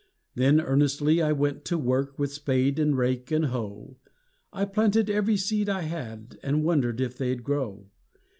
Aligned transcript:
Then 0.33 0.59
earnestly 0.59 1.21
I 1.21 1.31
went 1.31 1.63
to 1.65 1.77
work 1.77 2.17
With 2.17 2.33
spade 2.33 2.79
and 2.79 2.97
rake 2.97 3.29
and 3.29 3.45
hoe; 3.45 3.97
I 4.51 4.65
planted 4.65 5.11
every 5.11 5.37
seed 5.37 5.69
I 5.69 5.81
had, 5.81 6.39
And 6.41 6.63
wondered 6.63 6.99
if 6.99 7.19
they'd 7.19 7.43
grow. 7.43 7.85